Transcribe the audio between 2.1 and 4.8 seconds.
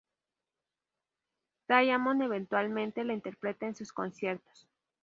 eventualmente la interpreta en sus conciertos.